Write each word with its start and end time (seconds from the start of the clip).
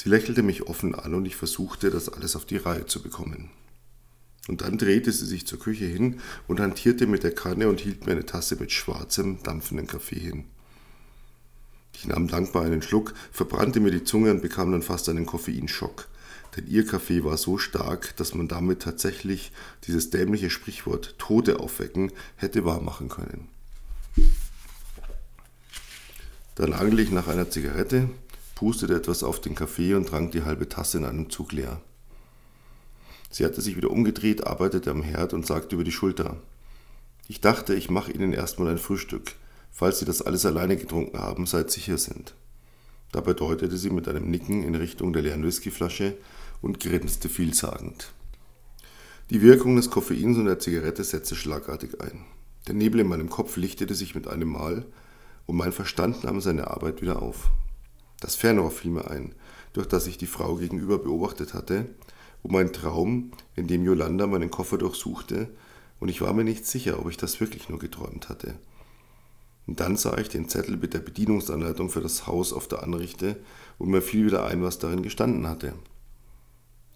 Sie 0.00 0.08
lächelte 0.08 0.44
mich 0.44 0.68
offen 0.68 0.94
an 0.94 1.12
und 1.12 1.24
ich 1.24 1.34
versuchte, 1.34 1.90
das 1.90 2.08
alles 2.08 2.36
auf 2.36 2.44
die 2.44 2.56
Reihe 2.56 2.86
zu 2.86 3.02
bekommen. 3.02 3.50
Und 4.46 4.60
dann 4.60 4.78
drehte 4.78 5.10
sie 5.10 5.26
sich 5.26 5.44
zur 5.44 5.58
Küche 5.58 5.86
hin 5.86 6.20
und 6.46 6.60
hantierte 6.60 7.08
mit 7.08 7.24
der 7.24 7.34
Kanne 7.34 7.68
und 7.68 7.80
hielt 7.80 8.06
mir 8.06 8.12
eine 8.12 8.24
Tasse 8.24 8.54
mit 8.60 8.70
schwarzem, 8.70 9.42
dampfenden 9.42 9.88
Kaffee 9.88 10.20
hin. 10.20 10.44
Ich 11.94 12.06
nahm 12.06 12.28
dankbar 12.28 12.64
einen 12.64 12.80
Schluck, 12.80 13.12
verbrannte 13.32 13.80
mir 13.80 13.90
die 13.90 14.04
Zunge 14.04 14.30
und 14.30 14.40
bekam 14.40 14.70
dann 14.70 14.82
fast 14.82 15.08
einen 15.08 15.26
Koffeinschock. 15.26 16.06
Denn 16.56 16.68
ihr 16.68 16.86
Kaffee 16.86 17.24
war 17.24 17.36
so 17.36 17.58
stark, 17.58 18.16
dass 18.18 18.36
man 18.36 18.46
damit 18.46 18.82
tatsächlich 18.82 19.50
dieses 19.88 20.10
dämliche 20.10 20.48
Sprichwort 20.48 21.16
Tote 21.18 21.58
aufwecken 21.58 22.12
hätte 22.36 22.64
wahrmachen 22.64 23.08
können. 23.08 23.48
Dann 26.54 26.72
angelte 26.72 27.02
ich 27.02 27.10
nach 27.10 27.26
einer 27.26 27.50
Zigarette, 27.50 28.08
pustete 28.58 28.96
etwas 28.96 29.22
auf 29.22 29.40
den 29.40 29.54
Kaffee 29.54 29.94
und 29.94 30.08
trank 30.08 30.32
die 30.32 30.42
halbe 30.42 30.68
Tasse 30.68 30.98
in 30.98 31.04
einem 31.04 31.30
Zug 31.30 31.52
leer. 31.52 31.80
Sie 33.30 33.44
hatte 33.44 33.60
sich 33.60 33.76
wieder 33.76 33.92
umgedreht, 33.92 34.48
arbeitete 34.48 34.90
am 34.90 35.04
Herd 35.04 35.32
und 35.32 35.46
sagte 35.46 35.76
über 35.76 35.84
die 35.84 35.92
Schulter. 35.92 36.38
Ich 37.28 37.40
dachte, 37.40 37.76
ich 37.76 37.88
mache 37.88 38.10
Ihnen 38.10 38.32
erstmal 38.32 38.70
ein 38.70 38.78
Frühstück. 38.78 39.36
Falls 39.70 40.00
Sie 40.00 40.06
das 40.06 40.22
alles 40.22 40.44
alleine 40.44 40.76
getrunken 40.76 41.20
haben, 41.20 41.46
seid 41.46 41.70
sicher 41.70 41.98
sind. 41.98 42.34
Dabei 43.12 43.32
deutete 43.32 43.76
sie 43.76 43.90
mit 43.90 44.08
einem 44.08 44.28
Nicken 44.28 44.64
in 44.64 44.74
Richtung 44.74 45.12
der 45.12 45.22
leeren 45.22 45.44
Whiskyflasche 45.44 46.16
und 46.60 46.80
grinste 46.80 47.28
vielsagend. 47.28 48.12
Die 49.30 49.40
Wirkung 49.40 49.76
des 49.76 49.88
Koffeins 49.88 50.36
und 50.36 50.46
der 50.46 50.58
Zigarette 50.58 51.04
setzte 51.04 51.36
schlagartig 51.36 52.00
ein. 52.00 52.24
Der 52.66 52.74
Nebel 52.74 53.02
in 53.02 53.06
meinem 53.06 53.30
Kopf 53.30 53.56
lichtete 53.56 53.94
sich 53.94 54.16
mit 54.16 54.26
einem 54.26 54.48
Mal 54.48 54.84
und 55.46 55.56
mein 55.56 55.70
Verstand 55.70 56.24
nahm 56.24 56.40
seine 56.40 56.72
Arbeit 56.72 57.02
wieder 57.02 57.22
auf. 57.22 57.52
Das 58.20 58.34
Fernrohr 58.34 58.70
fiel 58.70 58.90
mir 58.90 59.10
ein, 59.10 59.34
durch 59.72 59.86
das 59.86 60.06
ich 60.06 60.18
die 60.18 60.26
Frau 60.26 60.56
gegenüber 60.56 60.98
beobachtet 60.98 61.54
hatte, 61.54 61.86
um 62.42 62.52
mein 62.52 62.72
Traum, 62.72 63.32
in 63.56 63.66
dem 63.66 63.84
Yolanda 63.84 64.26
meinen 64.26 64.50
Koffer 64.50 64.78
durchsuchte, 64.78 65.48
und 66.00 66.08
ich 66.08 66.20
war 66.20 66.32
mir 66.32 66.44
nicht 66.44 66.64
sicher, 66.64 67.00
ob 67.00 67.10
ich 67.10 67.16
das 67.16 67.40
wirklich 67.40 67.68
nur 67.68 67.78
geträumt 67.78 68.28
hatte. 68.28 68.54
Und 69.66 69.80
dann 69.80 69.96
sah 69.96 70.16
ich 70.16 70.28
den 70.28 70.48
Zettel 70.48 70.76
mit 70.76 70.94
der 70.94 71.00
Bedienungsanleitung 71.00 71.90
für 71.90 72.00
das 72.00 72.26
Haus 72.26 72.52
auf 72.52 72.68
der 72.68 72.82
Anrichte 72.82 73.36
und 73.78 73.90
mir 73.90 74.00
fiel 74.00 74.26
wieder 74.26 74.46
ein, 74.46 74.62
was 74.62 74.78
darin 74.78 75.02
gestanden 75.02 75.46
hatte. 75.46 75.74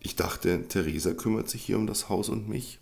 Ich 0.00 0.16
dachte, 0.16 0.66
Theresa 0.68 1.12
kümmert 1.12 1.48
sich 1.48 1.62
hier 1.62 1.76
um 1.76 1.86
das 1.86 2.08
Haus 2.08 2.28
und 2.28 2.48
mich. 2.48 2.80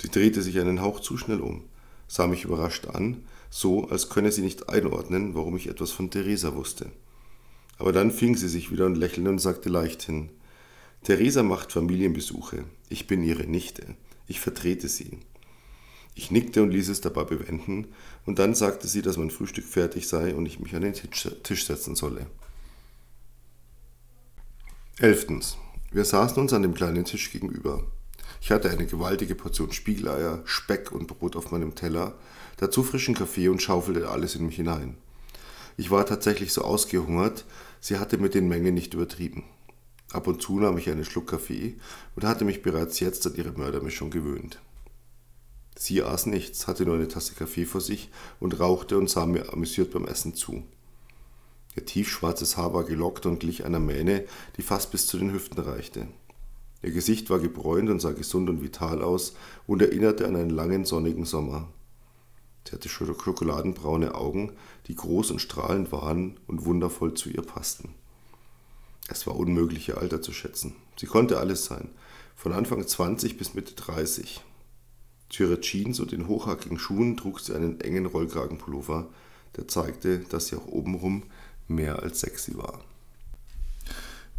Sie 0.00 0.10
drehte 0.10 0.42
sich 0.42 0.60
einen 0.60 0.80
Hauch 0.80 1.00
zu 1.00 1.16
schnell 1.16 1.40
um, 1.40 1.64
sah 2.08 2.26
mich 2.26 2.44
überrascht 2.44 2.86
an, 2.86 3.24
so 3.50 3.88
als 3.88 4.08
könne 4.08 4.32
sie 4.32 4.42
nicht 4.42 4.68
einordnen, 4.68 5.34
warum 5.34 5.56
ich 5.56 5.68
etwas 5.68 5.90
von 5.90 6.10
Theresa 6.10 6.54
wusste. 6.54 6.90
Aber 7.78 7.92
dann 7.92 8.10
fing 8.10 8.36
sie 8.36 8.48
sich 8.48 8.70
wieder 8.70 8.86
und 8.86 8.96
lächelte 8.96 9.28
und 9.28 9.38
sagte 9.38 9.68
leichthin, 9.68 10.30
Theresa 11.04 11.42
macht 11.42 11.72
Familienbesuche, 11.72 12.64
ich 12.88 13.06
bin 13.06 13.22
ihre 13.22 13.44
Nichte, 13.44 13.94
ich 14.26 14.40
vertrete 14.40 14.88
sie. 14.88 15.18
Ich 16.14 16.30
nickte 16.30 16.62
und 16.62 16.70
ließ 16.70 16.88
es 16.88 17.02
dabei 17.02 17.24
bewenden, 17.24 17.88
und 18.24 18.38
dann 18.38 18.54
sagte 18.54 18.88
sie, 18.88 19.02
dass 19.02 19.18
mein 19.18 19.30
Frühstück 19.30 19.66
fertig 19.66 20.08
sei 20.08 20.34
und 20.34 20.46
ich 20.46 20.58
mich 20.58 20.74
an 20.74 20.80
den 20.82 20.94
Tisch 20.94 21.66
setzen 21.66 21.94
solle. 21.94 22.26
Elftens. 24.98 25.58
Wir 25.92 26.06
saßen 26.06 26.38
uns 26.38 26.54
an 26.54 26.62
dem 26.62 26.72
kleinen 26.72 27.04
Tisch 27.04 27.30
gegenüber. 27.30 27.86
Ich 28.46 28.52
hatte 28.52 28.70
eine 28.70 28.86
gewaltige 28.86 29.34
Portion 29.34 29.72
Spiegeleier, 29.72 30.40
Speck 30.44 30.92
und 30.92 31.08
Brot 31.08 31.34
auf 31.34 31.50
meinem 31.50 31.74
Teller, 31.74 32.14
dazu 32.58 32.84
frischen 32.84 33.16
Kaffee 33.16 33.48
und 33.48 33.60
schaufelte 33.60 34.08
alles 34.08 34.36
in 34.36 34.46
mich 34.46 34.54
hinein. 34.54 34.96
Ich 35.76 35.90
war 35.90 36.06
tatsächlich 36.06 36.52
so 36.52 36.62
ausgehungert, 36.62 37.44
sie 37.80 37.98
hatte 37.98 38.18
mit 38.18 38.34
den 38.34 38.46
Mengen 38.46 38.72
nicht 38.74 38.94
übertrieben. 38.94 39.42
Ab 40.12 40.28
und 40.28 40.42
zu 40.42 40.60
nahm 40.60 40.78
ich 40.78 40.88
einen 40.88 41.04
Schluck 41.04 41.26
Kaffee 41.26 41.74
und 42.14 42.22
hatte 42.22 42.44
mich 42.44 42.62
bereits 42.62 43.00
jetzt 43.00 43.26
an 43.26 43.34
ihre 43.34 43.50
Mördermischung 43.50 44.10
gewöhnt. 44.10 44.60
Sie 45.74 46.04
aß 46.04 46.26
nichts, 46.26 46.68
hatte 46.68 46.86
nur 46.86 46.94
eine 46.94 47.08
Tasse 47.08 47.34
Kaffee 47.34 47.64
vor 47.64 47.80
sich 47.80 48.10
und 48.38 48.60
rauchte 48.60 48.96
und 48.96 49.10
sah 49.10 49.26
mir 49.26 49.52
amüsiert 49.52 49.90
beim 49.90 50.06
Essen 50.06 50.34
zu. 50.34 50.62
Ihr 51.74 51.84
tiefschwarzes 51.84 52.56
Haar 52.56 52.72
war 52.72 52.84
gelockt 52.84 53.26
und 53.26 53.40
glich 53.40 53.64
einer 53.64 53.80
Mähne, 53.80 54.24
die 54.56 54.62
fast 54.62 54.92
bis 54.92 55.08
zu 55.08 55.18
den 55.18 55.32
Hüften 55.32 55.58
reichte. 55.58 56.06
Ihr 56.82 56.92
Gesicht 56.92 57.30
war 57.30 57.38
gebräunt 57.38 57.90
und 57.90 58.00
sah 58.00 58.12
gesund 58.12 58.48
und 58.50 58.62
vital 58.62 59.02
aus 59.02 59.34
und 59.66 59.82
erinnerte 59.82 60.26
an 60.26 60.36
einen 60.36 60.50
langen 60.50 60.84
sonnigen 60.84 61.24
Sommer. 61.24 61.68
Sie 62.66 62.72
hatte 62.72 62.88
schokoladenbraune 62.88 64.14
Augen, 64.14 64.52
die 64.86 64.96
groß 64.96 65.30
und 65.30 65.40
strahlend 65.40 65.92
waren 65.92 66.38
und 66.46 66.64
wundervoll 66.64 67.14
zu 67.14 67.30
ihr 67.30 67.42
passten. 67.42 67.94
Es 69.08 69.26
war 69.26 69.36
unmöglich, 69.36 69.88
ihr 69.88 69.98
Alter 69.98 70.20
zu 70.20 70.32
schätzen. 70.32 70.74
Sie 70.98 71.06
konnte 71.06 71.38
alles 71.38 71.64
sein, 71.64 71.88
von 72.34 72.52
Anfang 72.52 72.86
20 72.86 73.38
bis 73.38 73.54
Mitte 73.54 73.74
30. 73.74 74.42
Zu 75.28 75.44
ihrer 75.44 75.60
Jeans 75.60 76.00
und 76.00 76.12
den 76.12 76.26
hochhackigen 76.26 76.78
Schuhen 76.78 77.16
trug 77.16 77.40
sie 77.40 77.54
einen 77.54 77.80
engen 77.80 78.06
Rollkragenpullover, 78.06 79.08
der 79.56 79.68
zeigte, 79.68 80.18
dass 80.18 80.48
sie 80.48 80.56
auch 80.56 80.66
obenrum 80.66 81.24
mehr 81.68 82.02
als 82.02 82.20
sexy 82.20 82.56
war. 82.56 82.80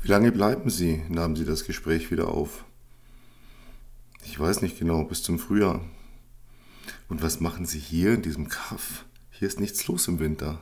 Wie 0.07 0.11
lange 0.13 0.31
bleiben 0.31 0.69
Sie? 0.69 1.01
nahm 1.09 1.35
sie 1.35 1.43
das 1.43 1.65
Gespräch 1.65 2.11
wieder 2.11 2.29
auf. 2.29 2.63
Ich 4.23 4.39
weiß 4.39 4.61
nicht 4.61 4.79
genau, 4.79 5.03
bis 5.03 5.21
zum 5.21 5.37
Frühjahr. 5.37 5.81
Und 7.09 7.21
was 7.21 7.41
machen 7.41 7.65
Sie 7.65 7.77
hier 7.77 8.13
in 8.13 8.21
diesem 8.21 8.47
Kaff? 8.47 9.03
Hier 9.31 9.49
ist 9.49 9.59
nichts 9.59 9.85
los 9.87 10.07
im 10.07 10.19
Winter. 10.19 10.61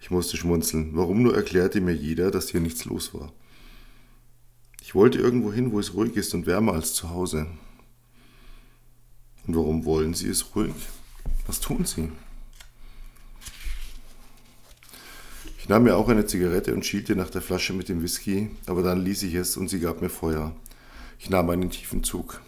Ich 0.00 0.10
musste 0.10 0.36
schmunzeln. 0.36 0.96
Warum 0.96 1.22
nur 1.22 1.36
erklärte 1.36 1.80
mir 1.80 1.94
jeder, 1.94 2.32
dass 2.32 2.48
hier 2.48 2.58
nichts 2.58 2.84
los 2.86 3.14
war. 3.14 3.32
Ich 4.82 4.96
wollte 4.96 5.18
irgendwo 5.18 5.52
hin, 5.52 5.70
wo 5.70 5.78
es 5.78 5.94
ruhig 5.94 6.16
ist 6.16 6.34
und 6.34 6.46
wärmer 6.46 6.72
als 6.72 6.92
zu 6.92 7.10
Hause. 7.10 7.46
Und 9.46 9.54
warum 9.54 9.84
wollen 9.84 10.12
Sie 10.12 10.28
es 10.28 10.56
ruhig? 10.56 10.74
Was 11.46 11.60
tun 11.60 11.84
Sie? 11.84 12.10
Ich 15.56 15.59
nahm 15.70 15.84
mir 15.84 15.96
auch 15.96 16.08
eine 16.08 16.26
Zigarette 16.26 16.74
und 16.74 16.84
schielte 16.84 17.14
nach 17.14 17.30
der 17.30 17.42
Flasche 17.42 17.72
mit 17.72 17.88
dem 17.88 18.02
Whisky, 18.02 18.50
aber 18.66 18.82
dann 18.82 19.04
ließ 19.04 19.22
ich 19.22 19.34
es 19.34 19.56
und 19.56 19.70
sie 19.70 19.78
gab 19.78 20.02
mir 20.02 20.08
Feuer. 20.08 20.56
Ich 21.20 21.30
nahm 21.30 21.48
einen 21.48 21.70
tiefen 21.70 22.02
Zug. 22.02 22.42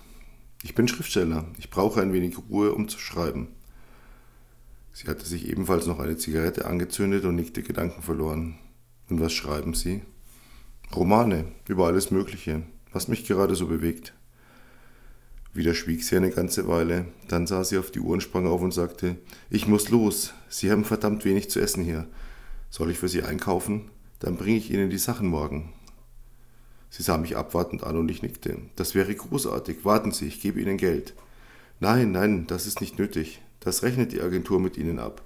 Ich 0.65 0.75
bin 0.75 0.89
Schriftsteller. 0.89 1.45
Ich 1.57 1.71
brauche 1.71 2.03
ein 2.03 2.13
wenig 2.13 2.37
Ruhe, 2.51 2.75
um 2.75 2.89
zu 2.89 2.99
schreiben. 2.99 3.47
Sie 4.93 5.07
hatte 5.07 5.25
sich 5.25 5.49
ebenfalls 5.49 5.87
noch 5.87 6.01
eine 6.01 6.17
Zigarette 6.17 6.65
angezündet 6.65 7.25
und 7.25 7.37
nickte 7.37 7.63
gedankenverloren. 7.63 8.57
Und 9.09 9.21
was 9.21 9.33
schreiben 9.33 9.75
Sie? 9.75 10.03
Romane 10.93 11.45
über 11.69 11.87
alles 11.87 12.11
Mögliche, 12.11 12.63
was 12.93 13.07
mich 13.07 13.25
gerade 13.25 13.55
so 13.55 13.69
bewegt. 13.69 14.15
Wieder 15.55 15.75
schwieg 15.75 16.03
sie 16.03 16.17
eine 16.17 16.31
ganze 16.31 16.67
Weile, 16.67 17.07
dann 17.29 17.47
sah 17.47 17.63
sie 17.63 17.79
auf 17.79 17.93
die 17.93 18.01
Uhr 18.01 18.15
und 18.15 18.23
sprang 18.23 18.49
auf 18.49 18.63
und 18.63 18.75
sagte, 18.75 19.17
ich 19.49 19.69
muss 19.69 19.91
los, 19.91 20.35
Sie 20.49 20.73
haben 20.73 20.85
verdammt 20.85 21.25
wenig 21.25 21.51
zu 21.51 21.61
essen 21.61 21.85
hier. 21.85 22.09
Soll 22.73 22.91
ich 22.91 22.99
für 22.99 23.09
Sie 23.09 23.23
einkaufen? 23.23 23.91
Dann 24.19 24.39
bringe 24.39 24.57
ich 24.57 24.71
Ihnen 24.71 24.89
die 24.89 24.97
Sachen 24.97 25.29
morgen. 25.29 25.75
Sie 26.89 27.03
sah 27.03 27.19
mich 27.19 27.37
abwartend 27.37 27.85
an 27.85 27.99
und 27.99 28.11
ich 28.11 28.23
nickte. 28.23 28.57
Das 28.77 28.95
wäre 28.95 29.15
großartig. 29.15 29.85
Warten 29.85 30.11
Sie, 30.11 30.27
ich 30.27 30.41
gebe 30.41 30.59
Ihnen 30.59 30.79
Geld. 30.79 31.13
Nein, 31.81 32.13
nein, 32.13 32.47
das 32.47 32.67
ist 32.67 32.81
nicht 32.81 32.99
nötig. 32.99 33.43
Das 33.61 33.83
rechnet 33.83 34.13
die 34.13 34.23
Agentur 34.23 34.59
mit 34.59 34.79
Ihnen 34.79 34.99
ab. 34.99 35.21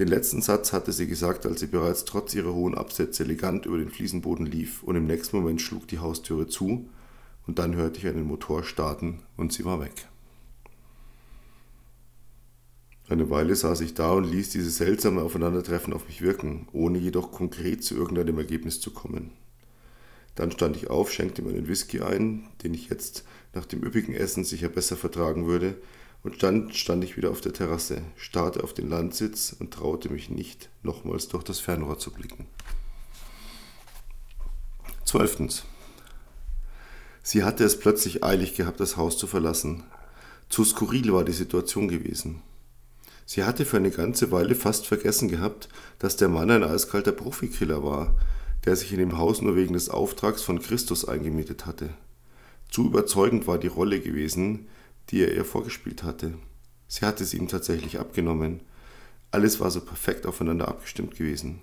Den 0.00 0.08
letzten 0.08 0.42
Satz 0.42 0.72
hatte 0.72 0.90
sie 0.90 1.06
gesagt, 1.06 1.46
als 1.46 1.60
sie 1.60 1.68
bereits 1.68 2.04
trotz 2.04 2.34
ihrer 2.34 2.52
hohen 2.52 2.74
Absätze 2.74 3.22
elegant 3.22 3.64
über 3.64 3.78
den 3.78 3.90
Fliesenboden 3.90 4.46
lief, 4.46 4.82
und 4.82 4.96
im 4.96 5.06
nächsten 5.06 5.36
Moment 5.36 5.62
schlug 5.62 5.86
die 5.86 6.00
Haustüre 6.00 6.48
zu, 6.48 6.88
und 7.46 7.60
dann 7.60 7.76
hörte 7.76 7.98
ich 7.98 8.08
einen 8.08 8.26
Motor 8.26 8.64
starten, 8.64 9.20
und 9.36 9.52
sie 9.52 9.64
war 9.64 9.80
weg. 9.80 10.08
Eine 13.12 13.28
Weile 13.28 13.54
saß 13.54 13.82
ich 13.82 13.92
da 13.92 14.12
und 14.12 14.24
ließ 14.24 14.48
dieses 14.48 14.78
seltsame 14.78 15.20
Aufeinandertreffen 15.20 15.92
auf 15.92 16.06
mich 16.06 16.22
wirken, 16.22 16.66
ohne 16.72 16.96
jedoch 16.96 17.30
konkret 17.30 17.84
zu 17.84 17.94
irgendeinem 17.94 18.38
Ergebnis 18.38 18.80
zu 18.80 18.90
kommen. 18.90 19.32
Dann 20.34 20.50
stand 20.50 20.78
ich 20.78 20.88
auf, 20.88 21.12
schenkte 21.12 21.42
mir 21.42 21.50
einen 21.50 21.68
Whisky 21.68 22.00
ein, 22.00 22.48
den 22.62 22.72
ich 22.72 22.88
jetzt 22.88 23.24
nach 23.52 23.66
dem 23.66 23.82
üppigen 23.82 24.14
Essen 24.14 24.44
sicher 24.44 24.70
besser 24.70 24.96
vertragen 24.96 25.46
würde, 25.46 25.76
und 26.22 26.42
dann 26.42 26.72
stand 26.72 27.04
ich 27.04 27.18
wieder 27.18 27.30
auf 27.30 27.42
der 27.42 27.52
Terrasse, 27.52 28.00
starrte 28.16 28.64
auf 28.64 28.72
den 28.72 28.88
Landsitz 28.88 29.54
und 29.58 29.74
traute 29.74 30.08
mich 30.08 30.30
nicht, 30.30 30.70
nochmals 30.82 31.28
durch 31.28 31.44
das 31.44 31.60
Fernrohr 31.60 31.98
zu 31.98 32.12
blicken. 32.12 32.46
Zwölftens. 35.04 35.66
Sie 37.22 37.44
hatte 37.44 37.64
es 37.64 37.78
plötzlich 37.78 38.24
eilig 38.24 38.54
gehabt, 38.54 38.80
das 38.80 38.96
Haus 38.96 39.18
zu 39.18 39.26
verlassen. 39.26 39.84
Zu 40.48 40.64
skurril 40.64 41.12
war 41.12 41.24
die 41.24 41.32
Situation 41.32 41.88
gewesen. 41.88 42.40
Sie 43.24 43.44
hatte 43.44 43.64
für 43.64 43.76
eine 43.76 43.90
ganze 43.90 44.30
Weile 44.30 44.54
fast 44.54 44.86
vergessen 44.86 45.28
gehabt, 45.28 45.68
dass 45.98 46.16
der 46.16 46.28
Mann 46.28 46.50
ein 46.50 46.64
eiskalter 46.64 47.12
Profikiller 47.12 47.84
war, 47.84 48.16
der 48.64 48.76
sich 48.76 48.92
in 48.92 48.98
dem 48.98 49.18
Haus 49.18 49.42
nur 49.42 49.56
wegen 49.56 49.74
des 49.74 49.88
Auftrags 49.88 50.42
von 50.42 50.60
Christus 50.60 51.04
eingemietet 51.06 51.66
hatte. 51.66 51.90
Zu 52.70 52.86
überzeugend 52.86 53.46
war 53.46 53.58
die 53.58 53.68
Rolle 53.68 54.00
gewesen, 54.00 54.66
die 55.10 55.22
er 55.22 55.34
ihr 55.34 55.44
vorgespielt 55.44 56.02
hatte. 56.02 56.34
Sie 56.88 57.04
hatte 57.04 57.24
sie 57.24 57.38
ihm 57.38 57.48
tatsächlich 57.48 57.98
abgenommen. 57.98 58.60
Alles 59.30 59.60
war 59.60 59.70
so 59.70 59.80
perfekt 59.80 60.26
aufeinander 60.26 60.68
abgestimmt 60.68 61.16
gewesen. 61.16 61.62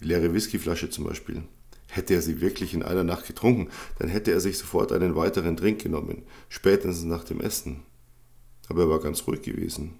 Die 0.00 0.04
leere 0.04 0.34
Whiskyflasche 0.34 0.90
zum 0.90 1.04
Beispiel. 1.04 1.42
Hätte 1.88 2.14
er 2.14 2.22
sie 2.22 2.40
wirklich 2.40 2.74
in 2.74 2.82
einer 2.82 3.04
Nacht 3.04 3.26
getrunken, 3.26 3.70
dann 3.98 4.08
hätte 4.08 4.32
er 4.32 4.40
sich 4.40 4.58
sofort 4.58 4.92
einen 4.92 5.14
weiteren 5.14 5.56
Drink 5.56 5.82
genommen, 5.82 6.24
spätestens 6.48 7.04
nach 7.04 7.24
dem 7.24 7.40
Essen. 7.40 7.82
Aber 8.68 8.82
er 8.82 8.90
war 8.90 9.00
ganz 9.00 9.26
ruhig 9.26 9.42
gewesen 9.42 9.94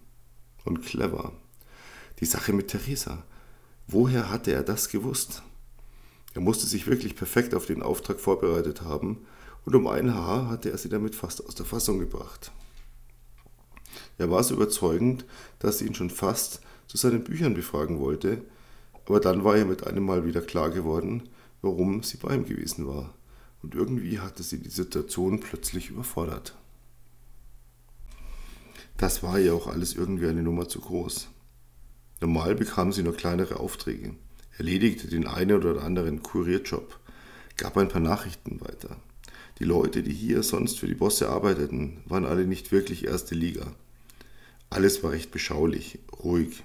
und 0.67 0.83
clever. 0.83 1.33
Die 2.21 2.27
Sache 2.27 2.53
mit 2.53 2.69
Theresa. 2.69 3.25
Woher 3.87 4.31
hatte 4.31 4.53
er 4.53 4.63
das 4.63 4.89
gewusst? 4.89 5.43
Er 6.35 6.41
musste 6.43 6.67
sich 6.67 6.87
wirklich 6.87 7.17
perfekt 7.17 7.55
auf 7.55 7.67
den 7.67 7.83
Auftrag 7.83 8.21
vorbereitet 8.21 8.83
haben, 8.83 9.25
und 9.65 9.75
um 9.75 9.87
ein 9.89 10.15
Haar 10.15 10.49
hatte 10.49 10.71
er 10.71 10.79
sie 10.79 10.89
damit 10.89 11.15
fast 11.15 11.45
aus 11.45 11.55
der 11.55 11.67
Fassung 11.67 11.99
gebracht. 11.99 12.53
Er 14.19 14.31
war 14.31 14.43
so 14.45 14.55
überzeugend, 14.55 15.25
dass 15.59 15.79
sie 15.79 15.87
ihn 15.87 15.95
schon 15.95 16.11
fast 16.11 16.61
zu 16.87 16.97
seinen 16.97 17.25
Büchern 17.25 17.55
befragen 17.55 17.99
wollte, 17.99 18.45
aber 19.07 19.21
dann 19.21 19.45
war 19.45 19.57
ihr 19.57 19.65
mit 19.65 19.87
einem 19.87 20.05
Mal 20.05 20.25
wieder 20.25 20.41
klar 20.41 20.71
geworden, 20.71 21.29
warum 21.63 22.03
sie 22.03 22.17
bei 22.17 22.35
ihm 22.35 22.45
gewesen 22.45 22.87
war, 22.87 23.15
und 23.63 23.75
irgendwie 23.75 24.21
hatte 24.21 24.43
sie 24.43 24.59
die 24.59 24.71
Situation 24.71 25.41
plötzlich 25.41 25.91
überfordert. 25.91 26.57
Das 28.97 29.23
war 29.23 29.39
ihr 29.39 29.55
auch 29.55 29.67
alles 29.67 29.95
irgendwie 29.95 30.27
eine 30.27 30.43
Nummer 30.43 30.69
zu 30.69 30.81
groß. 30.81 31.29
Normal 32.21 32.55
bekam 32.55 32.93
sie 32.93 33.03
nur 33.03 33.17
kleinere 33.17 33.61
Aufträge 33.61 34.15
erledigte 34.59 35.09
den 35.09 35.27
einen 35.27 35.57
oder 35.57 35.83
anderen 35.83 36.23
Kurierjob, 36.23 36.99
gab 37.57 37.77
ein 37.77 37.89
paar 37.89 38.01
Nachrichten 38.01 38.61
weiter. 38.61 38.97
Die 39.59 39.65
Leute, 39.65 40.03
die 40.03 40.13
hier 40.13 40.43
sonst 40.43 40.79
für 40.79 40.87
die 40.87 40.95
Bosse 40.95 41.29
arbeiteten, 41.29 41.99
waren 42.07 42.27
alle 42.27 42.47
nicht 42.47 42.73
wirklich 42.73 43.07
erste 43.07 43.35
Liga. 43.35 43.73
Alles 44.69 45.03
war 45.03 45.13
recht 45.13 45.31
beschaulich, 45.31 46.01
ruhig, 46.23 46.63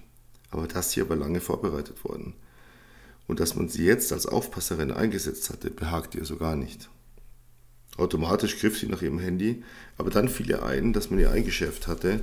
aber 0.49 0.67
das 0.67 0.91
hier 0.91 1.07
war 1.09 1.15
lange 1.15 1.39
vorbereitet 1.39 2.03
worden. 2.03 2.33
Und 3.27 3.39
dass 3.39 3.55
man 3.55 3.69
sie 3.69 3.85
jetzt 3.85 4.11
als 4.11 4.25
Aufpasserin 4.25 4.91
eingesetzt 4.91 5.49
hatte, 5.49 5.69
behagte 5.69 6.17
ihr 6.17 6.25
so 6.25 6.35
gar 6.35 6.55
nicht. 6.55 6.89
Automatisch 8.01 8.59
griff 8.59 8.77
sie 8.77 8.87
nach 8.87 9.01
ihrem 9.01 9.19
Handy, 9.19 9.63
aber 9.97 10.09
dann 10.09 10.27
fiel 10.27 10.49
ihr 10.49 10.63
ein, 10.63 10.91
dass 10.93 11.09
man 11.09 11.19
ihr 11.19 11.31
eingeschärft 11.31 11.87
hatte, 11.87 12.21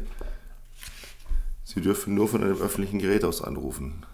sie 1.65 1.81
dürfen 1.81 2.15
nur 2.15 2.29
von 2.29 2.43
einem 2.43 2.59
öffentlichen 2.59 2.99
Gerät 2.99 3.25
aus 3.25 3.43
anrufen 3.43 4.05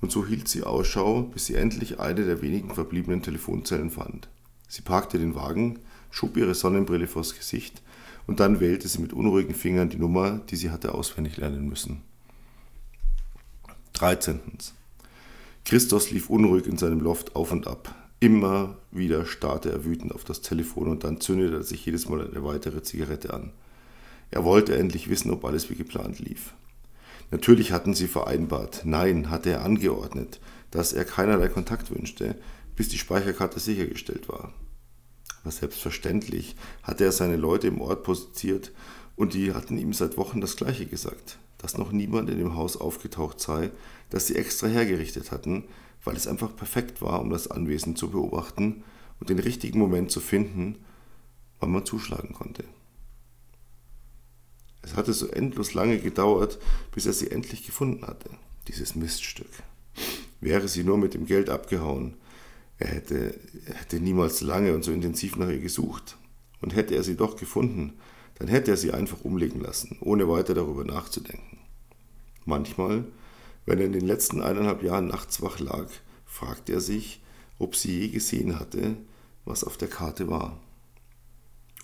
und 0.00 0.10
so 0.10 0.26
hielt 0.26 0.48
sie 0.48 0.62
Ausschau, 0.62 1.22
bis 1.22 1.46
sie 1.46 1.54
endlich 1.54 2.00
eine 2.00 2.24
der 2.24 2.42
wenigen 2.42 2.74
verbliebenen 2.74 3.22
Telefonzellen 3.22 3.90
fand. 3.90 4.28
Sie 4.68 4.82
parkte 4.82 5.18
den 5.18 5.34
Wagen, 5.34 5.78
schob 6.10 6.36
ihre 6.36 6.54
Sonnenbrille 6.54 7.06
vors 7.06 7.34
Gesicht 7.36 7.82
und 8.26 8.40
dann 8.40 8.60
wählte 8.60 8.88
sie 8.88 9.00
mit 9.00 9.12
unruhigen 9.12 9.54
Fingern 9.54 9.90
die 9.90 9.98
Nummer, 9.98 10.40
die 10.50 10.56
sie 10.56 10.70
hatte 10.70 10.94
auswendig 10.94 11.36
lernen 11.36 11.68
müssen. 11.68 12.02
13. 13.94 14.40
Christos 15.64 16.10
lief 16.10 16.30
unruhig 16.30 16.66
in 16.66 16.78
seinem 16.78 17.00
Loft 17.00 17.36
auf 17.36 17.52
und 17.52 17.66
ab. 17.66 17.94
Immer 18.20 18.76
wieder 18.90 19.24
starrte 19.24 19.72
er 19.72 19.86
wütend 19.86 20.14
auf 20.14 20.24
das 20.24 20.42
Telefon 20.42 20.88
und 20.88 21.04
dann 21.04 21.22
zündete 21.22 21.56
er 21.56 21.62
sich 21.62 21.86
jedes 21.86 22.06
Mal 22.06 22.20
eine 22.20 22.44
weitere 22.44 22.82
Zigarette 22.82 23.32
an. 23.32 23.52
Er 24.30 24.44
wollte 24.44 24.76
endlich 24.76 25.08
wissen, 25.08 25.30
ob 25.30 25.42
alles 25.46 25.70
wie 25.70 25.74
geplant 25.74 26.18
lief. 26.18 26.52
Natürlich 27.30 27.72
hatten 27.72 27.94
sie 27.94 28.08
vereinbart, 28.08 28.82
nein, 28.84 29.30
hatte 29.30 29.50
er 29.50 29.64
angeordnet, 29.64 30.38
dass 30.70 30.92
er 30.92 31.06
keinerlei 31.06 31.48
Kontakt 31.48 31.90
wünschte, 31.90 32.36
bis 32.76 32.90
die 32.90 32.98
Speicherkarte 32.98 33.58
sichergestellt 33.58 34.28
war. 34.28 34.52
Aber 35.42 35.50
selbstverständlich 35.50 36.56
hatte 36.82 37.04
er 37.04 37.12
seine 37.12 37.36
Leute 37.36 37.68
im 37.68 37.80
Ort 37.80 38.02
positioniert 38.02 38.72
und 39.16 39.32
die 39.32 39.54
hatten 39.54 39.78
ihm 39.78 39.94
seit 39.94 40.18
Wochen 40.18 40.42
das 40.42 40.56
Gleiche 40.56 40.84
gesagt, 40.84 41.38
dass 41.56 41.78
noch 41.78 41.90
niemand 41.90 42.28
in 42.28 42.38
dem 42.38 42.54
Haus 42.54 42.76
aufgetaucht 42.76 43.40
sei, 43.40 43.70
das 44.10 44.26
sie 44.26 44.36
extra 44.36 44.66
hergerichtet 44.66 45.32
hatten, 45.32 45.64
weil 46.04 46.16
es 46.16 46.26
einfach 46.26 46.54
perfekt 46.54 47.02
war, 47.02 47.20
um 47.20 47.30
das 47.30 47.48
Anwesen 47.48 47.96
zu 47.96 48.10
beobachten 48.10 48.84
und 49.18 49.30
den 49.30 49.38
richtigen 49.38 49.78
Moment 49.78 50.10
zu 50.10 50.20
finden, 50.20 50.84
wann 51.58 51.72
man 51.72 51.84
zuschlagen 51.84 52.34
konnte. 52.34 52.64
Es 54.82 54.96
hatte 54.96 55.12
so 55.12 55.28
endlos 55.28 55.74
lange 55.74 55.98
gedauert, 55.98 56.58
bis 56.92 57.06
er 57.06 57.12
sie 57.12 57.30
endlich 57.30 57.66
gefunden 57.66 58.06
hatte, 58.06 58.30
dieses 58.68 58.94
Miststück. 58.94 59.50
Wäre 60.40 60.68
sie 60.68 60.84
nur 60.84 60.96
mit 60.96 61.12
dem 61.12 61.26
Geld 61.26 61.50
abgehauen, 61.50 62.14
er 62.78 62.88
hätte, 62.88 63.38
er 63.66 63.74
hätte 63.74 64.00
niemals 64.00 64.40
lange 64.40 64.74
und 64.74 64.82
so 64.82 64.90
intensiv 64.90 65.36
nach 65.36 65.50
ihr 65.50 65.60
gesucht. 65.60 66.16
Und 66.62 66.74
hätte 66.74 66.94
er 66.94 67.02
sie 67.02 67.14
doch 67.14 67.36
gefunden, 67.36 67.92
dann 68.36 68.48
hätte 68.48 68.70
er 68.70 68.76
sie 68.78 68.92
einfach 68.92 69.20
umlegen 69.22 69.60
lassen, 69.60 69.98
ohne 70.00 70.28
weiter 70.28 70.54
darüber 70.54 70.84
nachzudenken. 70.84 71.58
Manchmal, 72.46 73.04
wenn 73.66 73.78
er 73.78 73.86
in 73.86 73.92
den 73.92 74.06
letzten 74.06 74.42
eineinhalb 74.42 74.82
Jahren 74.82 75.06
nachts 75.06 75.42
wach 75.42 75.58
lag, 75.58 75.88
fragte 76.24 76.72
er 76.72 76.80
sich, 76.80 77.22
ob 77.58 77.76
sie 77.76 78.00
je 78.00 78.08
gesehen 78.08 78.58
hatte, 78.58 78.96
was 79.44 79.64
auf 79.64 79.76
der 79.76 79.88
Karte 79.88 80.28
war. 80.28 80.58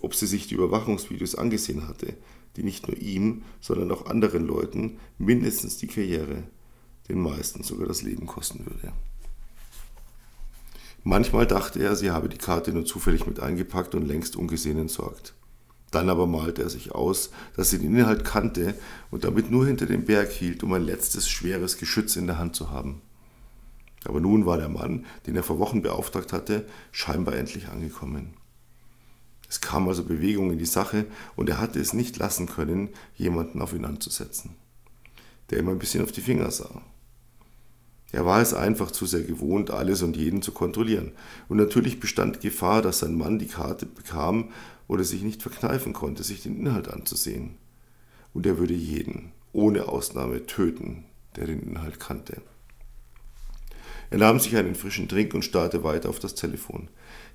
Ob 0.00 0.14
sie 0.14 0.26
sich 0.26 0.46
die 0.46 0.54
Überwachungsvideos 0.54 1.34
angesehen 1.34 1.88
hatte, 1.88 2.16
die 2.56 2.62
nicht 2.62 2.88
nur 2.88 2.96
ihm, 2.96 3.44
sondern 3.60 3.90
auch 3.92 4.06
anderen 4.06 4.46
Leuten 4.46 4.98
mindestens 5.18 5.76
die 5.76 5.86
Karriere, 5.86 6.44
den 7.08 7.20
meisten 7.20 7.62
sogar 7.62 7.86
das 7.86 8.02
Leben 8.02 8.26
kosten 8.26 8.66
würde. 8.66 8.92
Manchmal 11.04 11.46
dachte 11.46 11.80
er, 11.80 11.94
sie 11.94 12.10
habe 12.10 12.28
die 12.28 12.36
Karte 12.36 12.72
nur 12.72 12.84
zufällig 12.84 13.28
mit 13.28 13.38
eingepackt 13.38 13.94
und 13.94 14.08
längst 14.08 14.34
ungesehen 14.34 14.78
entsorgt. 14.78 15.35
Dann 15.90 16.10
aber 16.10 16.26
malte 16.26 16.62
er 16.62 16.68
sich 16.68 16.92
aus, 16.92 17.30
dass 17.56 17.70
sie 17.70 17.78
den 17.78 17.96
Inhalt 17.96 18.24
kannte 18.24 18.74
und 19.10 19.24
damit 19.24 19.50
nur 19.50 19.66
hinter 19.66 19.86
dem 19.86 20.04
Berg 20.04 20.30
hielt, 20.30 20.62
um 20.62 20.72
ein 20.72 20.82
letztes 20.82 21.28
schweres 21.28 21.78
Geschütz 21.78 22.16
in 22.16 22.26
der 22.26 22.38
Hand 22.38 22.56
zu 22.56 22.70
haben. 22.70 23.02
Aber 24.04 24.20
nun 24.20 24.46
war 24.46 24.56
der 24.56 24.68
Mann, 24.68 25.04
den 25.26 25.36
er 25.36 25.42
vor 25.42 25.58
Wochen 25.58 25.82
beauftragt 25.82 26.32
hatte, 26.32 26.66
scheinbar 26.92 27.36
endlich 27.36 27.68
angekommen. 27.68 28.34
Es 29.48 29.60
kam 29.60 29.88
also 29.88 30.04
Bewegung 30.04 30.52
in 30.52 30.58
die 30.58 30.66
Sache 30.66 31.06
und 31.36 31.48
er 31.48 31.60
hatte 31.60 31.80
es 31.80 31.92
nicht 31.92 32.16
lassen 32.16 32.46
können, 32.46 32.90
jemanden 33.14 33.62
auf 33.62 33.72
ihn 33.72 33.84
anzusetzen, 33.84 34.56
der 35.50 35.60
ihm 35.60 35.68
ein 35.68 35.78
bisschen 35.78 36.02
auf 36.02 36.12
die 36.12 36.20
Finger 36.20 36.50
sah. 36.50 36.82
Er 38.12 38.24
war 38.24 38.40
es 38.40 38.54
einfach 38.54 38.90
zu 38.90 39.04
sehr 39.06 39.22
gewohnt, 39.22 39.70
alles 39.70 40.02
und 40.02 40.16
jeden 40.16 40.42
zu 40.42 40.52
kontrollieren. 40.52 41.12
Und 41.48 41.56
natürlich 41.56 42.00
bestand 42.00 42.40
Gefahr, 42.40 42.82
dass 42.82 43.00
sein 43.00 43.16
Mann 43.16 43.38
die 43.38 43.48
Karte 43.48 43.86
bekam 43.86 44.50
oder 44.88 45.04
sich 45.04 45.22
nicht 45.22 45.42
verkneifen 45.42 45.92
konnte, 45.92 46.22
sich 46.22 46.42
den 46.42 46.58
Inhalt 46.58 46.88
anzusehen. 46.88 47.56
Und 48.32 48.46
er 48.46 48.58
würde 48.58 48.74
jeden, 48.74 49.32
ohne 49.52 49.88
Ausnahme, 49.88 50.46
töten, 50.46 51.04
der 51.34 51.46
den 51.46 51.62
Inhalt 51.62 51.98
kannte. 51.98 52.42
Er 54.10 54.18
nahm 54.18 54.38
sich 54.38 54.56
einen 54.56 54.76
frischen 54.76 55.08
Trink 55.08 55.34
und 55.34 55.44
starrte 55.44 55.82
weiter 55.82 56.08
auf 56.08 56.20
das 56.20 56.34
Telefon. 56.34 56.88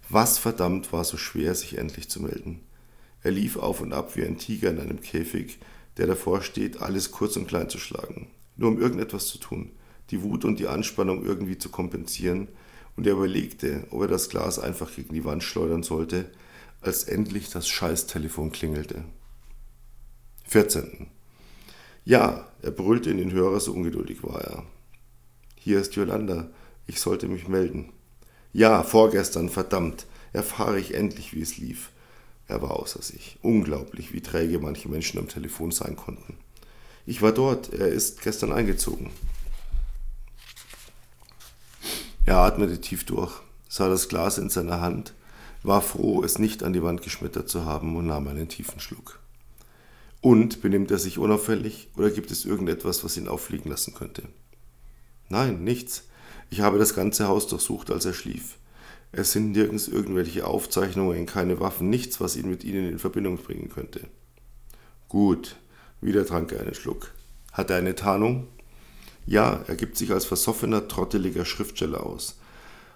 Was 0.10 0.38
verdammt 0.38 0.94
war 0.94 1.04
so 1.04 1.18
schwer, 1.18 1.54
sich 1.54 1.78
endlich 1.78 2.10
zu 2.10 2.22
melden? 2.22 2.62
Er 3.24 3.32
lief 3.32 3.58
auf 3.58 3.82
und 3.82 3.94
ab 3.94 4.16
wie 4.16 4.24
ein 4.24 4.38
Tiger 4.38 4.70
in 4.70 4.80
einem 4.80 5.02
Käfig, 5.02 5.60
der 5.98 6.08
davor 6.08 6.42
steht, 6.42 6.82
alles 6.82 7.12
kurz 7.12 7.36
und 7.36 7.48
klein 7.48 7.70
zu 7.70 7.78
schlagen, 7.78 8.28
nur 8.56 8.70
um 8.70 8.82
irgendetwas 8.82 9.28
zu 9.28 9.38
tun, 9.38 9.72
die 10.12 10.22
Wut 10.22 10.46
und 10.46 10.60
die 10.60 10.68
Anspannung 10.68 11.26
irgendwie 11.26 11.58
zu 11.58 11.70
kompensieren, 11.70 12.48
und 12.98 13.08
er 13.08 13.14
überlegte, 13.14 13.88
ob 13.90 14.02
er 14.02 14.08
das 14.08 14.30
Glas 14.30 14.60
einfach 14.60 14.94
gegen 14.94 15.14
die 15.14 15.24
Wand 15.24 15.44
schleudern 15.44 15.82
sollte, 15.82 16.30
als 16.82 17.06
endlich 17.06 17.50
das 17.50 17.68
Scheißtelefon 17.70 18.52
klingelte. 18.52 19.06
14. 20.48 21.08
Ja, 22.04 22.48
er 22.62 22.72
brüllte 22.72 23.10
in 23.10 23.18
den 23.18 23.32
Hörer, 23.32 23.60
so 23.60 23.74
ungeduldig 23.74 24.24
war 24.24 24.42
er. 24.42 24.64
Hier 25.56 25.80
ist 25.80 25.96
Yolanda, 25.96 26.50
ich 26.86 27.00
sollte 27.00 27.28
mich 27.28 27.48
melden. 27.48 27.94
Ja, 28.52 28.84
vorgestern, 28.84 29.50
verdammt, 29.50 30.06
erfahre 30.34 30.80
ich 30.80 30.94
endlich, 30.94 31.34
wie 31.34 31.42
es 31.42 31.58
lief. 31.58 31.92
Er 32.48 32.62
war 32.62 32.72
außer 32.72 33.02
sich. 33.02 33.38
Unglaublich, 33.42 34.12
wie 34.14 34.22
träge 34.22 34.60
manche 34.60 34.90
Menschen 34.90 35.20
am 35.20 35.30
Telefon 35.30 35.72
sein 35.72 35.96
konnten. 35.96 36.36
Ich 37.06 37.22
war 37.22 37.32
dort, 37.32 37.72
er 37.72 37.88
ist 37.88 38.22
gestern 38.22 38.52
eingezogen. 38.52 39.12
Er 42.26 42.38
atmete 42.38 42.80
tief 42.80 43.04
durch, 43.04 43.32
sah 43.68 43.90
das 43.90 44.08
Glas 44.08 44.38
in 44.38 44.50
seiner 44.50 44.80
Hand, 44.80 45.14
war 45.64 45.82
froh, 45.82 46.24
es 46.24 46.38
nicht 46.38 46.64
an 46.64 46.74
die 46.74 46.84
Wand 46.84 47.02
geschmettert 47.02 47.50
zu 47.50 47.66
haben 47.66 47.96
und 47.96 48.08
nahm 48.08 48.28
einen 48.28 48.48
tiefen 48.48 48.80
Schluck. 48.80 49.20
Und 50.22 50.62
benimmt 50.62 50.92
er 50.92 51.00
sich 51.00 51.18
unauffällig 51.18 51.90
oder 51.98 52.12
gibt 52.12 52.30
es 52.30 52.46
irgendetwas, 52.46 53.04
was 53.04 53.18
ihn 53.18 53.28
auffliegen 53.28 53.72
lassen 53.72 53.96
könnte? 53.96 54.24
Nein, 55.30 55.64
nichts. 55.64 56.04
Ich 56.52 56.62
habe 56.62 56.78
das 56.78 56.94
ganze 56.94 57.28
Haus 57.28 57.48
durchsucht, 57.48 57.90
als 57.90 58.06
er 58.06 58.14
schlief. 58.14 58.58
Es 59.12 59.32
sind 59.32 59.52
nirgends 59.52 59.88
irgendwelche 59.88 60.46
Aufzeichnungen, 60.46 61.26
keine 61.26 61.60
Waffen, 61.60 61.90
nichts, 61.90 62.22
was 62.22 62.36
ihn 62.36 62.50
mit 62.50 62.64
ihnen 62.64 62.90
in 62.90 63.00
Verbindung 63.00 63.38
bringen 63.38 63.70
könnte. 63.70 64.02
Gut, 65.10 65.56
wieder 66.02 66.26
trank 66.26 66.52
er 66.52 66.62
einen 66.62 66.76
Schluck. 66.76 67.12
Hat 67.52 67.70
er 67.72 67.78
eine 67.78 67.96
Tarnung? 67.96 68.48
Ja, 69.32 69.64
er 69.66 69.76
gibt 69.78 69.96
sich 69.96 70.12
als 70.12 70.26
versoffener, 70.26 70.90
trotteliger 70.90 71.46
Schriftsteller 71.46 72.06
aus. 72.06 72.38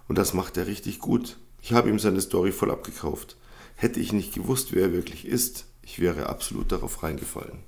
Und 0.10 0.18
das 0.18 0.34
macht 0.34 0.58
er 0.58 0.68
richtig 0.68 1.00
gut. 1.00 1.38
Ich 1.62 1.72
habe 1.72 1.88
ihm 1.88 1.98
seine 1.98 2.20
Story 2.20 2.52
voll 2.52 2.72
abgekauft. 2.72 3.38
Hätte 3.78 4.02
ich 4.02 4.12
nicht 4.12 4.34
gewusst, 4.34 4.74
wer 4.74 4.82
er 4.82 4.92
wirklich 4.92 5.26
ist, 5.26 5.64
ich 5.82 6.00
wäre 6.00 6.28
absolut 6.28 6.74
darauf 6.74 7.04
reingefallen. 7.04 7.60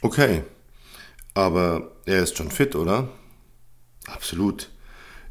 Okay, 0.00 0.44
aber 1.34 1.90
er 2.06 2.22
ist 2.22 2.36
schon 2.36 2.52
fit, 2.52 2.76
oder? 2.76 3.08
Absolut. 4.06 4.70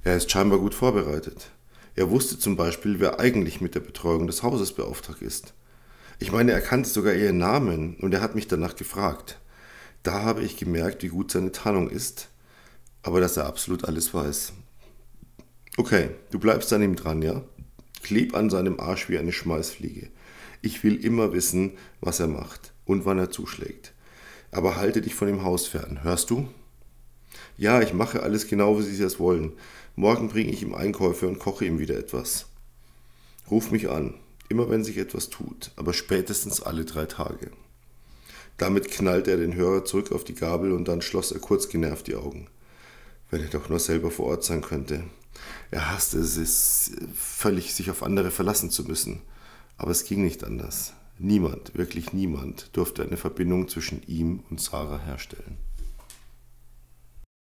Er 0.04 0.18
ist 0.18 0.30
scheinbar 0.30 0.60
gut 0.60 0.74
vorbereitet. 0.74 1.52
Er 1.96 2.10
wusste 2.10 2.38
zum 2.38 2.58
Beispiel, 2.58 3.00
wer 3.00 3.22
eigentlich 3.22 3.62
mit 3.62 3.76
der 3.76 3.80
Betreuung 3.80 4.28
des 4.28 4.44
Hauses 4.44 4.74
beauftragt 4.74 5.22
ist. 5.22 5.54
Ich 6.20 6.34
meine, 6.34 6.52
er 6.52 6.60
kannte 6.60 6.90
sogar 6.90 7.14
ihren 7.14 7.38
Namen 7.38 7.96
und 8.02 8.14
er 8.14 8.20
hat 8.20 8.36
mich 8.36 8.50
danach 8.50 8.76
gefragt. 8.76 9.40
Da 10.03 10.22
habe 10.24 10.43
ich 10.43 10.57
gemerkt, 10.57 11.01
wie 11.03 11.07
gut 11.07 11.31
seine 11.31 11.53
Tarnung 11.53 11.89
ist, 11.89 12.27
aber 13.03 13.22
dass 13.22 13.38
er 13.38 13.45
absolut 13.45 13.86
alles 13.86 14.13
weiß. 14.13 14.53
Okay, 15.77 16.10
du 16.29 16.39
bleibst 16.39 16.72
an 16.74 16.83
ihm 16.83 16.95
dran, 16.95 17.22
ja? 17.22 17.41
Kleb 18.03 18.36
an 18.36 18.50
seinem 18.50 18.81
Arsch 18.81 19.07
wie 19.07 19.17
eine 19.17 19.31
Schmeißfliege. 19.31 20.10
Ich 20.62 20.83
will 20.83 21.03
immer 21.03 21.31
wissen, 21.31 21.77
was 22.01 22.19
er 22.19 22.27
macht 22.27 22.74
und 22.86 23.05
wann 23.05 23.17
er 23.17 23.31
zuschlägt. 23.31 23.93
Aber 24.51 24.75
halte 24.75 25.01
dich 25.01 25.15
von 25.15 25.27
dem 25.27 25.43
Haus 25.43 25.67
fern, 25.67 26.03
hörst 26.03 26.29
du? 26.29 26.48
Ja, 27.57 27.81
ich 27.81 27.93
mache 27.93 28.24
alles 28.24 28.48
genau, 28.48 28.77
wie 28.77 28.83
Sie 28.83 29.01
es 29.01 29.19
wollen. 29.19 29.53
Morgen 29.95 30.27
bringe 30.27 30.51
ich 30.51 30.62
ihm 30.62 30.75
Einkäufe 30.75 31.27
und 31.27 31.39
koche 31.39 31.65
ihm 31.65 31.79
wieder 31.79 31.98
etwas. 31.98 32.48
Ruf 33.50 33.72
mich 33.72 33.89
an, 33.89 34.15
immer 34.50 34.69
wenn 34.69 34.83
sich 34.83 34.98
etwas 34.98 35.29
tut, 35.29 35.72
aber 35.75 35.93
spätestens 35.93 36.62
alle 36.62 36.83
drei 36.83 37.05
Tage. 37.05 37.51
Damit 38.57 38.91
knallte 38.91 39.31
er 39.31 39.38
den 39.38 39.55
Hörer 39.55 39.86
zurück 39.86 40.12
auf 40.12 40.24
die 40.24 40.36
Gabel 40.36 40.72
und 40.72 40.88
dann 40.88 41.01
schloss 41.01 41.31
er 41.31 41.39
kurz 41.39 41.69
genervt 41.69 42.07
die 42.07 42.15
Augen. 42.15 42.48
Wenn 43.29 43.41
er 43.41 43.50
doch 43.50 43.69
nur 43.69 43.79
selber 43.79 44.12
vor 44.12 44.27
Ort 44.27 44.43
sein 44.43 44.62
könnte. 44.62 45.03
Er 45.72 45.91
hasste 45.91 46.19
es, 46.19 46.91
völlig 47.15 47.74
sich 47.74 47.89
auf 47.89 48.03
andere 48.03 48.31
verlassen 48.31 48.69
zu 48.69 48.83
müssen. 48.83 49.22
Aber 49.77 49.91
es 49.91 50.05
ging 50.05 50.24
nicht 50.24 50.43
anders. 50.43 50.93
Niemand, 51.17 51.75
wirklich 51.75 52.13
niemand, 52.13 52.69
durfte 52.74 53.03
eine 53.03 53.17
Verbindung 53.17 53.67
zwischen 53.67 54.03
ihm 54.07 54.43
und 54.50 54.62
Sarah 54.62 55.00
herstellen. 55.00 55.57